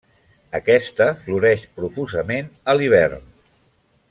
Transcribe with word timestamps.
Aquesta 0.59 1.07
floreix 1.25 1.67
profusament 1.81 2.53
a 2.75 2.79
l'hivern. 2.81 3.31